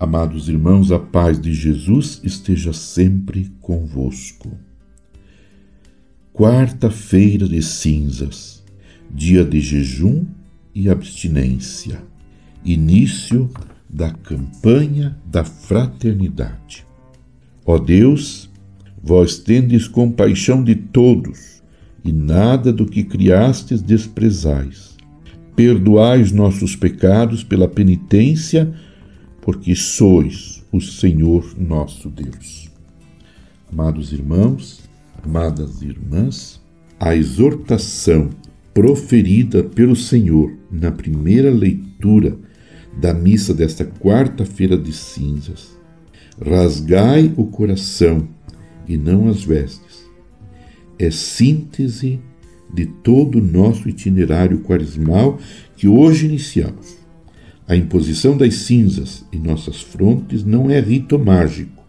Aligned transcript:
Amados 0.00 0.48
irmãos, 0.48 0.92
a 0.92 0.98
paz 1.00 1.40
de 1.40 1.52
Jesus 1.52 2.20
esteja 2.22 2.72
sempre 2.72 3.50
convosco. 3.60 4.56
Quarta-feira 6.32 7.48
de 7.48 7.60
cinzas, 7.60 8.62
dia 9.10 9.44
de 9.44 9.60
jejum 9.60 10.24
e 10.72 10.88
abstinência, 10.88 12.00
início 12.64 13.50
da 13.90 14.12
campanha 14.12 15.18
da 15.26 15.42
fraternidade. 15.42 16.86
Ó 17.66 17.76
Deus, 17.76 18.48
vós 19.02 19.38
tendes 19.38 19.88
compaixão 19.88 20.62
de 20.62 20.76
todos, 20.76 21.60
e 22.04 22.12
nada 22.12 22.72
do 22.72 22.86
que 22.86 23.02
criastes 23.02 23.82
desprezais. 23.82 24.96
Perdoai 25.56 26.22
os 26.22 26.30
nossos 26.30 26.76
pecados 26.76 27.42
pela 27.42 27.66
penitência 27.66 28.72
porque 29.48 29.74
sois 29.74 30.62
o 30.70 30.78
Senhor 30.78 31.54
nosso 31.58 32.10
Deus. 32.10 32.68
Amados 33.72 34.12
irmãos, 34.12 34.82
amadas 35.24 35.80
irmãs, 35.80 36.60
a 37.00 37.16
exortação 37.16 38.28
proferida 38.74 39.64
pelo 39.64 39.96
Senhor 39.96 40.52
na 40.70 40.92
primeira 40.92 41.50
leitura 41.50 42.36
da 43.00 43.14
missa 43.14 43.54
desta 43.54 43.86
quarta-feira 43.86 44.76
de 44.76 44.92
cinzas. 44.92 45.78
Rasgai 46.38 47.32
o 47.34 47.46
coração 47.46 48.28
e 48.86 48.98
não 48.98 49.30
as 49.30 49.42
vestes. 49.42 50.10
É 50.98 51.10
síntese 51.10 52.20
de 52.70 52.84
todo 52.84 53.38
o 53.38 53.42
nosso 53.42 53.88
itinerário 53.88 54.60
quaresmal 54.60 55.38
que 55.74 55.88
hoje 55.88 56.26
iniciamos. 56.26 56.98
A 57.68 57.76
imposição 57.76 58.34
das 58.34 58.54
cinzas 58.54 59.24
em 59.30 59.38
nossas 59.38 59.82
frontes 59.82 60.42
não 60.42 60.70
é 60.70 60.80
rito 60.80 61.18
mágico. 61.18 61.84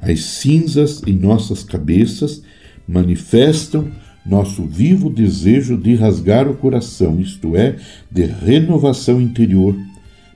As 0.00 0.20
cinzas 0.20 1.02
em 1.06 1.12
nossas 1.12 1.62
cabeças 1.62 2.42
manifestam 2.86 3.90
nosso 4.24 4.64
vivo 4.64 5.10
desejo 5.10 5.76
de 5.76 5.94
rasgar 5.94 6.48
o 6.48 6.54
coração, 6.54 7.20
isto 7.20 7.56
é, 7.56 7.76
de 8.10 8.24
renovação 8.24 9.20
interior, 9.20 9.76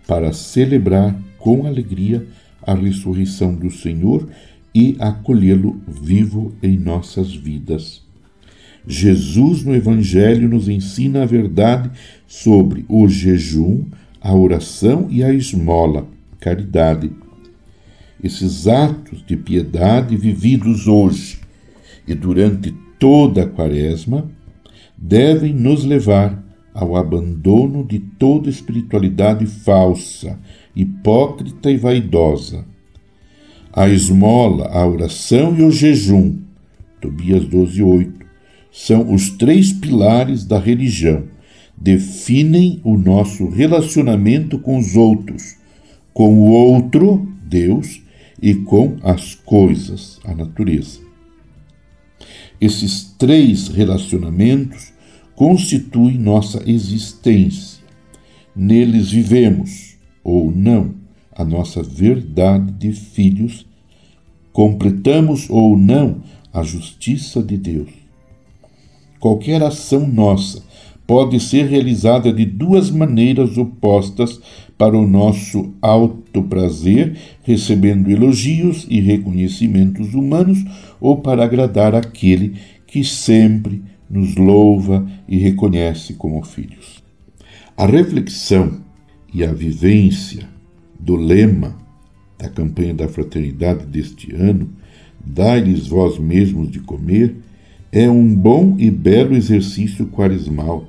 para 0.07 0.33
celebrar 0.33 1.19
com 1.39 1.67
alegria 1.67 2.27
a 2.63 2.75
ressurreição 2.75 3.55
do 3.55 3.71
Senhor 3.71 4.29
e 4.75 4.97
acolhê-lo 4.99 5.81
vivo 5.87 6.55
em 6.63 6.77
nossas 6.77 7.35
vidas. 7.35 8.03
Jesus 8.87 9.65
no 9.65 9.75
Evangelho 9.75 10.49
nos 10.49 10.69
ensina 10.69 11.23
a 11.23 11.27
verdade 11.27 11.91
sobre 12.27 12.85
o 12.89 13.07
jejum, 13.09 13.85
a 14.23 14.33
oração 14.33 15.09
e 15.11 15.25
a 15.25 15.33
esmola, 15.33 16.07
caridade. 16.39 17.11
Esses 18.23 18.69
atos 18.69 19.25
de 19.27 19.37
piedade 19.37 20.17
vividos 20.17 20.87
hoje 20.87 21.41
e 22.07 22.15
durante 22.15 22.73
toda 23.01 23.43
a 23.43 23.49
Quaresma 23.49 24.31
devem 24.97 25.53
nos 25.53 25.85
levar 25.85 26.41
ao 26.73 26.95
abandono 26.95 27.85
de 27.85 27.99
toda 27.99 28.49
espiritualidade 28.49 29.45
falsa, 29.45 30.39
hipócrita 30.75 31.69
e 31.69 31.77
vaidosa. 31.77 32.65
A 33.73 33.89
esmola, 33.89 34.69
a 34.69 34.87
oração 34.87 35.59
e 35.59 35.65
o 35.65 35.71
jejum, 35.71 36.39
Tobias 37.01 37.45
12, 37.45 37.83
8, 37.83 38.27
são 38.71 39.13
os 39.13 39.31
três 39.31 39.73
pilares 39.73 40.45
da 40.45 40.59
religião 40.59 41.25
definem 41.83 42.81
o 42.85 42.97
nosso 42.97 43.49
relacionamento 43.49 44.57
com 44.57 44.79
os 44.79 44.95
outros, 44.95 45.57
com 46.15 46.39
o 46.39 46.53
outro, 46.53 47.29
Deus, 47.43 48.01
e 48.41 48.55
com 48.55 48.99
as 49.03 49.35
coisas, 49.35 50.21
a 50.25 50.33
natureza. 50.33 51.01
Esses 52.61 53.13
três 53.19 53.67
relacionamentos 53.67 54.93
constituem 55.35 56.17
nossa 56.19 56.63
existência. 56.71 57.83
Neles 58.55 59.11
vivemos, 59.11 59.97
ou 60.23 60.53
não, 60.53 60.95
a 61.33 61.45
nossa 61.45 61.83
verdade 61.83 62.71
de 62.71 62.93
filhos, 62.93 63.67
completamos 64.53 65.51
ou 65.51 65.77
não 65.77 66.23
a 66.53 66.63
justiça 66.63 67.43
de 67.43 67.57
Deus. 67.57 67.91
Qualquer 69.19 69.63
ação 69.65 70.07
nossa 70.07 70.63
pode 71.07 71.39
ser 71.41 71.67
realizada 71.67 72.33
de 72.33 72.45
duas 72.45 72.91
maneiras 72.91 73.57
opostas 73.59 74.41
para 74.79 74.97
o 74.97 75.07
nosso 75.07 75.73
alto 75.81 76.43
prazer, 76.43 77.17
recebendo 77.43 78.11
elogios 78.11 78.87
e 78.89 79.01
reconhecimentos 79.01 80.15
humanos, 80.15 80.65
ou 81.01 81.19
para 81.19 81.45
agradar 81.45 81.95
aquele 81.95 82.55
que 82.87 83.05
sempre 83.05 83.83
nos 84.09 84.37
louva 84.37 85.07
e 85.29 85.39
reconhece 85.39 86.15
como 86.15 86.43
filhos. 86.43 87.03
A 87.77 87.87
reflexão 87.87 88.81
e 89.33 89.45
a 89.45 89.53
vivência 89.53 90.49
do 90.99 91.17
lema 91.17 91.77
da 92.39 92.49
campanha 92.49 92.93
da 92.93 93.09
fraternidade 93.09 93.87
deste 93.87 94.35
ano, 94.35 94.71
Dai-lhes 95.25 95.87
vós 95.87 96.19
mesmos 96.19 96.71
de 96.71 96.81
comer, 96.81 97.37
é 97.91 98.11
um 98.11 98.35
bom 98.35 98.75
e 98.79 98.91
belo 98.91 99.37
exercício 99.37 100.07
quaresmal 100.07 100.89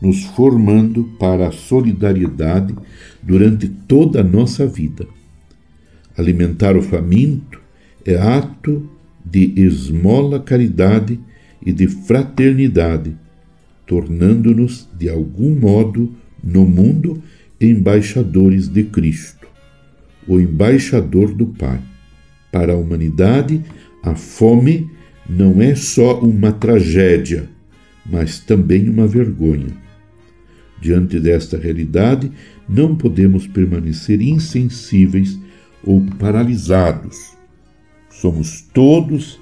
nos 0.00 0.24
formando 0.24 1.04
para 1.18 1.48
a 1.48 1.52
solidariedade 1.52 2.74
durante 3.22 3.68
toda 3.68 4.20
a 4.20 4.24
nossa 4.24 4.66
vida. 4.66 5.06
Alimentar 6.16 6.76
o 6.76 6.82
faminto 6.82 7.60
é 8.04 8.16
ato 8.16 8.88
de 9.24 9.52
esmola 9.56 10.38
caridade 10.40 11.18
e 11.64 11.72
de 11.72 11.88
fraternidade, 11.88 13.16
tornando-nos, 13.86 14.88
de 14.96 15.08
algum 15.08 15.54
modo, 15.54 16.14
no 16.42 16.64
mundo, 16.64 17.22
embaixadores 17.60 18.68
de 18.68 18.84
Cristo, 18.84 19.48
o 20.28 20.38
embaixador 20.38 21.34
do 21.34 21.46
Pai. 21.46 21.80
Para 22.52 22.74
a 22.74 22.76
humanidade, 22.76 23.62
a 24.02 24.14
fome 24.14 24.88
não 25.28 25.60
é 25.60 25.74
só 25.74 26.20
uma 26.20 26.52
tragédia, 26.52 27.48
mas 28.04 28.38
também 28.38 28.88
uma 28.88 29.06
vergonha 29.06 29.85
Diante 30.80 31.18
desta 31.18 31.56
realidade, 31.56 32.30
não 32.68 32.96
podemos 32.96 33.46
permanecer 33.46 34.20
insensíveis 34.20 35.38
ou 35.84 36.04
paralisados. 36.18 37.36
Somos 38.10 38.62
todos 38.72 39.38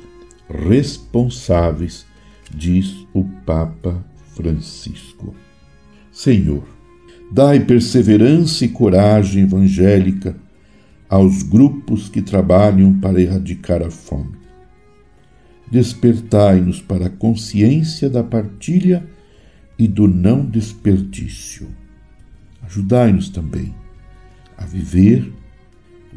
responsáveis, 0.49 2.07
diz 2.55 3.07
o 3.13 3.25
Papa 3.45 4.05
Francisco. 4.35 5.35
Senhor, 6.13 6.65
dai 7.33 7.61
perseverança 7.61 8.65
e 8.65 8.69
coragem 8.69 9.43
evangélica 9.43 10.37
aos 11.09 11.43
grupos 11.43 12.09
que 12.09 12.23
trabalham 12.23 12.99
para 13.01 13.21
erradicar 13.21 13.83
a 13.83 13.91
fome. 13.91 14.37
Despertai-nos 15.71 16.81
para 16.81 17.07
a 17.07 17.11
consciência 17.11 18.09
da 18.09 18.23
partilha 18.23 19.05
e 19.79 19.89
do 19.89 20.07
não 20.07 20.45
desperdício. 20.45 21.69
Ajudai-nos 22.63 23.29
também 23.29 23.75
a 24.57 24.65
viver 24.65 25.33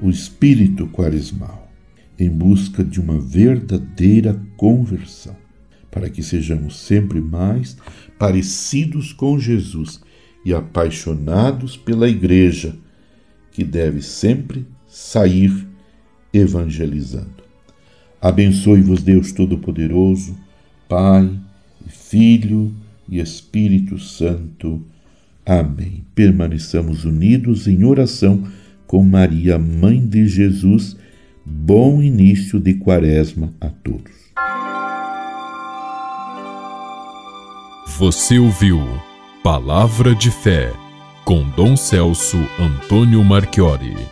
o 0.01 0.09
espírito 0.09 0.87
quaresmal 0.87 1.71
em 2.19 2.29
busca 2.29 2.83
de 2.83 2.99
uma 2.99 3.19
verdadeira 3.19 4.39
conversão, 4.55 5.35
para 5.91 6.09
que 6.09 6.23
sejamos 6.23 6.79
sempre 6.79 7.19
mais 7.19 7.77
parecidos 8.17 9.13
com 9.13 9.39
Jesus 9.39 10.01
e 10.43 10.53
apaixonados 10.53 11.75
pela 11.75 12.07
Igreja, 12.07 12.75
que 13.51 13.63
deve 13.63 14.01
sempre 14.01 14.65
sair 14.87 15.67
evangelizando. 16.33 17.43
Abençoe-vos, 18.21 19.01
Deus 19.03 19.31
Todo-Poderoso, 19.31 20.35
Pai 20.87 21.39
e 21.85 21.89
Filho 21.89 22.73
e 23.09 23.19
Espírito 23.19 23.97
Santo. 23.99 24.85
Amém. 25.45 26.03
Permaneçamos 26.13 27.05
unidos 27.05 27.67
em 27.67 27.83
oração 27.83 28.43
com 28.85 29.03
Maria, 29.03 29.57
Mãe 29.57 30.05
de 30.05 30.27
Jesus. 30.27 30.95
Bom 31.45 32.01
início 32.01 32.59
de 32.59 32.73
Quaresma 32.73 33.53
a 33.61 33.69
todos. 33.69 34.27
Você 37.97 38.37
ouviu 38.37 38.79
Palavra 39.43 40.13
de 40.13 40.29
Fé 40.29 40.71
com 41.23 41.49
Dom 41.49 41.75
Celso 41.75 42.37
Antônio 42.59 43.23
Marchiori. 43.23 44.07